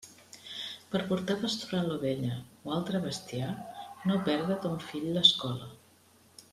Per 0.95 1.01
portar 1.11 1.35
a 1.37 1.41
pasturar 1.43 1.81
l'ovella 1.89 2.39
o 2.69 2.73
altre 2.79 3.03
bestiar, 3.05 3.51
no 4.09 4.21
perda 4.31 4.57
ton 4.67 4.83
fill 4.91 5.07
l'escola. 5.19 5.71